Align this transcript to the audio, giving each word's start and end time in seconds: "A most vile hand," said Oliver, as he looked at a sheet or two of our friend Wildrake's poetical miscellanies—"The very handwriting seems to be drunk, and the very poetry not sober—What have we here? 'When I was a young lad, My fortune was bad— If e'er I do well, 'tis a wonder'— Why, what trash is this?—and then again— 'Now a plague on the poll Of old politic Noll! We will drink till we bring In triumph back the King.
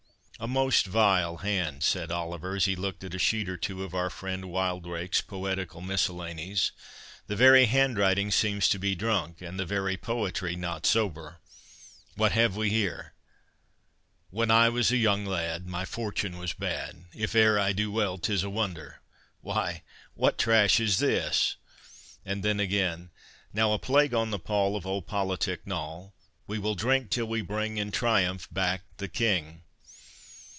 "A 0.43 0.47
most 0.47 0.87
vile 0.87 1.37
hand," 1.37 1.83
said 1.83 2.11
Oliver, 2.11 2.55
as 2.55 2.65
he 2.65 2.75
looked 2.75 3.03
at 3.03 3.13
a 3.13 3.19
sheet 3.19 3.47
or 3.47 3.57
two 3.57 3.83
of 3.83 3.93
our 3.93 4.09
friend 4.09 4.45
Wildrake's 4.45 5.21
poetical 5.21 5.81
miscellanies—"The 5.81 7.35
very 7.35 7.65
handwriting 7.67 8.31
seems 8.31 8.67
to 8.69 8.79
be 8.79 8.95
drunk, 8.95 9.43
and 9.43 9.59
the 9.59 9.67
very 9.67 9.97
poetry 9.97 10.55
not 10.55 10.87
sober—What 10.87 12.31
have 12.31 12.55
we 12.55 12.71
here? 12.71 13.13
'When 14.31 14.49
I 14.49 14.67
was 14.69 14.89
a 14.91 14.97
young 14.97 15.27
lad, 15.27 15.67
My 15.67 15.85
fortune 15.85 16.39
was 16.39 16.53
bad— 16.53 17.05
If 17.13 17.35
e'er 17.35 17.59
I 17.59 17.71
do 17.71 17.91
well, 17.91 18.17
'tis 18.17 18.41
a 18.43 18.49
wonder'— 18.49 18.99
Why, 19.41 19.83
what 20.15 20.39
trash 20.39 20.79
is 20.79 20.97
this?—and 20.97 22.41
then 22.41 22.59
again— 22.59 23.11
'Now 23.53 23.73
a 23.73 23.77
plague 23.77 24.15
on 24.15 24.31
the 24.31 24.39
poll 24.39 24.75
Of 24.75 24.87
old 24.87 25.05
politic 25.05 25.67
Noll! 25.67 26.15
We 26.47 26.57
will 26.57 26.73
drink 26.73 27.11
till 27.11 27.27
we 27.27 27.43
bring 27.43 27.77
In 27.77 27.91
triumph 27.91 28.47
back 28.51 28.81
the 28.97 29.07
King. 29.07 29.61